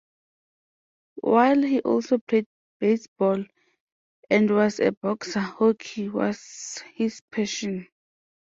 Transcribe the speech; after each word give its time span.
While 1.21 1.61
he 1.61 1.81
also 1.81 2.17
played 2.17 2.47
baseball 2.79 3.45
and 4.31 4.49
was 4.49 4.79
a 4.79 4.93
boxer, 4.93 5.41
hockey 5.41 6.09
was 6.09 6.79
his 6.95 7.21
passion. 7.31 7.87